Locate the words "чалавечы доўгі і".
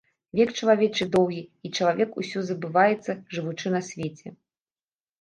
0.63-1.71